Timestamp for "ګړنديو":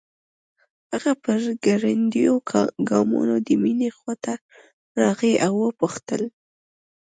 1.65-2.35